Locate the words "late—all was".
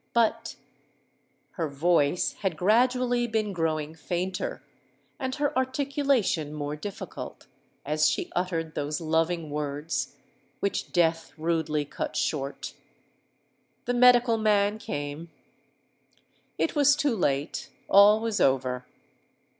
17.15-18.41